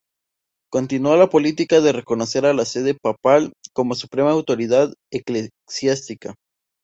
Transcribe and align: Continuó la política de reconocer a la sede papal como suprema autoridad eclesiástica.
Continuó 0.71 1.15
la 1.15 1.27
política 1.29 1.79
de 1.79 1.91
reconocer 1.91 2.47
a 2.47 2.55
la 2.55 2.65
sede 2.65 2.95
papal 2.99 3.53
como 3.71 3.93
suprema 3.93 4.31
autoridad 4.31 4.95
eclesiástica. 5.11 6.33